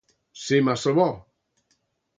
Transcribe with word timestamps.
Ser 0.43 0.59
massa 0.69 0.95
bo. 1.01 1.07